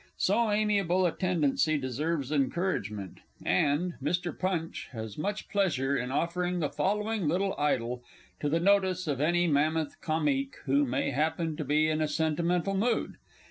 [0.17, 4.35] So amiable a tendency deserves encouragement, and Mr.
[4.35, 8.01] Punch has much pleasure in offering the following little idyl
[8.39, 12.75] to the notice of any Mammoth Comique who may happen to be in a sentimental
[12.75, 13.17] mood.